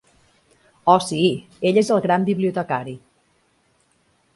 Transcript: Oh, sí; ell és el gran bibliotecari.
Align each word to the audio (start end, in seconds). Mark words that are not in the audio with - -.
Oh, 0.93 1.03
sí; 1.09 1.21
ell 1.71 1.79
és 1.85 1.95
el 1.97 2.03
gran 2.09 2.29
bibliotecari. 2.33 3.01